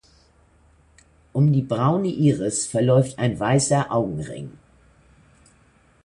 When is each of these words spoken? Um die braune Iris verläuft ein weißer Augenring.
Um 1.31 1.53
die 1.53 1.61
braune 1.61 2.07
Iris 2.07 2.65
verläuft 2.65 3.19
ein 3.19 3.39
weißer 3.39 3.91
Augenring. 3.91 4.49